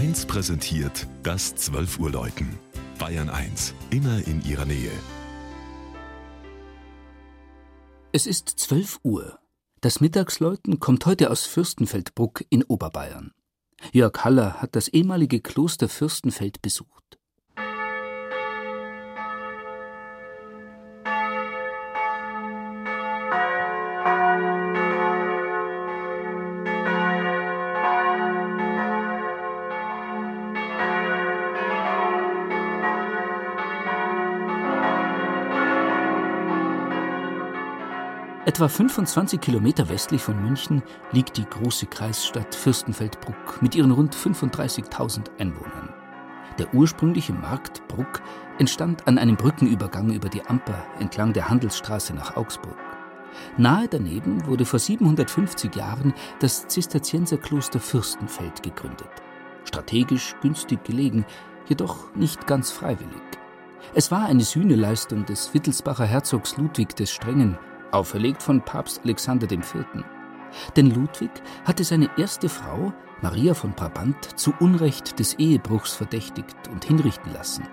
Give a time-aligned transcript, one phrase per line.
[0.00, 2.58] 1 präsentiert das 12 Uhr Läuten.
[2.98, 4.90] Bayern 1, immer in ihrer Nähe.
[8.10, 9.38] Es ist 12 Uhr.
[9.82, 13.34] Das Mittagsläuten kommt heute aus Fürstenfeldbruck in Oberbayern.
[13.92, 17.09] Jörg Haller hat das ehemalige Kloster Fürstenfeld besucht.
[38.50, 40.82] Etwa 25 Kilometer westlich von München
[41.12, 45.94] liegt die große Kreisstadt Fürstenfeldbruck mit ihren rund 35.000 Einwohnern.
[46.58, 48.20] Der ursprüngliche Markt Bruck
[48.58, 52.76] entstand an einem Brückenübergang über die Amper entlang der Handelsstraße nach Augsburg.
[53.56, 59.10] Nahe daneben wurde vor 750 Jahren das Zisterzienserkloster Fürstenfeld gegründet.
[59.62, 61.24] Strategisch günstig gelegen,
[61.68, 63.22] jedoch nicht ganz freiwillig.
[63.94, 67.56] Es war eine Sühneleistung des Wittelsbacher Herzogs Ludwig des Strengen,
[67.92, 69.64] auferlegt von Papst Alexander IV.
[70.76, 71.30] Denn Ludwig
[71.64, 77.64] hatte seine erste Frau, Maria von Brabant, zu Unrecht des Ehebruchs verdächtigt und hinrichten lassen.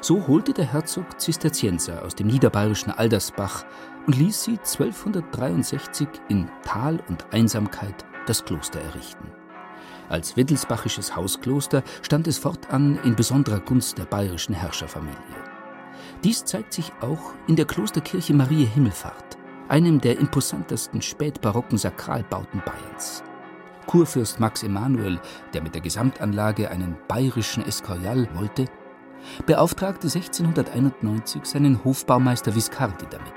[0.00, 3.64] So holte der Herzog Zisterzienser aus dem niederbayerischen Aldersbach
[4.06, 9.32] und ließ sie 1263 in Tal und Einsamkeit das Kloster errichten.
[10.08, 15.16] Als wittelsbachisches Hauskloster stand es fortan in besonderer Gunst der bayerischen Herrscherfamilie.
[16.24, 19.37] Dies zeigt sich auch in der Klosterkirche Marie Himmelfahrt,
[19.68, 23.22] einem der imposantesten spätbarocken Sakralbauten Bayerns.
[23.86, 25.18] Kurfürst Max Emanuel,
[25.54, 28.66] der mit der Gesamtanlage einen bayerischen Escorial wollte,
[29.46, 33.32] beauftragte 1691 seinen Hofbaumeister Viscardi damit.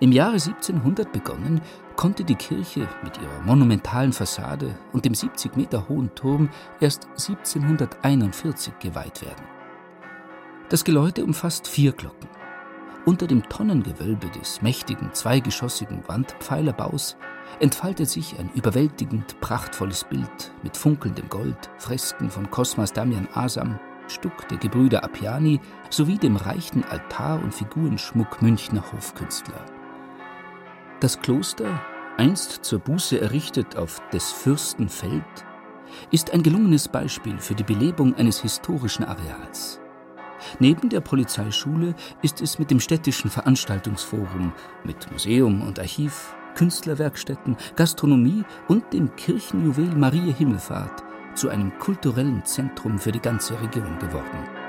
[0.00, 1.60] Im Jahre 1700 begonnen,
[1.96, 6.50] konnte die Kirche mit ihrer monumentalen Fassade und dem 70 Meter hohen Turm
[6.80, 9.46] erst 1741 geweiht werden.
[10.68, 12.28] Das Geläute umfasst vier Glocken.
[13.04, 17.16] Unter dem Tonnengewölbe des mächtigen zweigeschossigen Wandpfeilerbaus
[17.58, 24.46] entfaltet sich ein überwältigend prachtvolles Bild mit funkelndem Gold, Fresken von Cosmas Damian Asam, Stuck
[24.48, 29.64] der Gebrüder Appiani sowie dem reichen Altar- und Figurenschmuck Münchner Hofkünstler.
[31.00, 31.80] Das Kloster,
[32.18, 35.24] einst zur Buße errichtet auf des Fürsten Feld,
[36.12, 39.81] ist ein gelungenes Beispiel für die Belebung eines historischen Areals.
[40.58, 44.52] Neben der Polizeischule ist es mit dem städtischen Veranstaltungsforum,
[44.84, 51.02] mit Museum und Archiv, Künstlerwerkstätten, Gastronomie und dem Kirchenjuwel Marie Himmelfahrt
[51.34, 54.61] zu einem kulturellen Zentrum für die ganze Region geworden.